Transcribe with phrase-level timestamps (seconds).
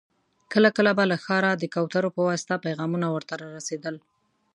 [0.53, 3.95] کله کله به له ښاره د کوترو په واسطه پيغامونه ور ته را رسېدل.